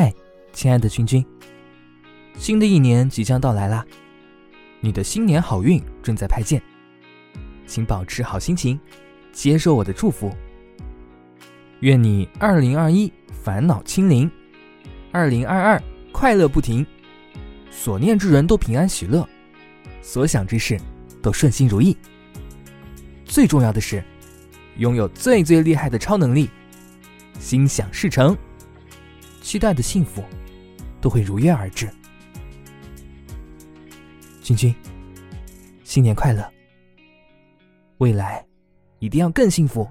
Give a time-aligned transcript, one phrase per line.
[0.00, 0.10] 嗨，
[0.54, 1.22] 亲爱的君君，
[2.38, 3.84] 新的一年即将到来啦，
[4.80, 6.58] 你的新年好运正在派件，
[7.66, 8.80] 请保持好心情，
[9.30, 10.34] 接受我的祝福。
[11.80, 13.12] 愿你二零二一
[13.44, 14.30] 烦恼清零，
[15.12, 15.82] 二零二二
[16.12, 16.86] 快乐不停，
[17.70, 19.28] 所念之人都平安喜乐，
[20.00, 20.80] 所想之事
[21.20, 21.94] 都顺心如意。
[23.26, 24.02] 最重要的是，
[24.78, 26.48] 拥有最最厉害的超能力，
[27.38, 28.34] 心想事成，
[29.50, 30.22] 期待的幸福
[31.00, 31.90] 都会如约而至。
[34.44, 34.72] 君君，
[35.82, 36.48] 新年快乐！
[37.98, 38.46] 未来
[39.00, 39.90] 一定要更幸福。